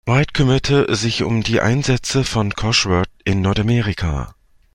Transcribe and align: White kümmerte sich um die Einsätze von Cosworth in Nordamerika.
White 0.07 0.33
kümmerte 0.33 0.95
sich 0.95 1.21
um 1.21 1.43
die 1.43 1.61
Einsätze 1.61 2.23
von 2.23 2.53
Cosworth 2.53 3.07
in 3.23 3.41
Nordamerika. 3.43 4.33